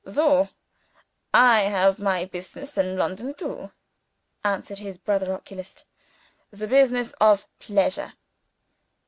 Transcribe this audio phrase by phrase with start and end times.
[0.07, 0.49] "Soh!
[1.31, 3.69] I have my business in London, too,"
[4.43, 5.85] answered his brother oculist
[6.49, 8.13] "the business of pleasure."